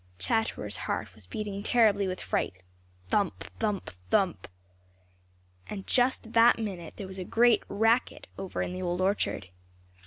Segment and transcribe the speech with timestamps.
[0.17, 4.47] Chatterer's heart was beating terribly with fright—thump, thump, thump!
[5.69, 9.49] At just that minute there was a great racket over in the Old Orchard.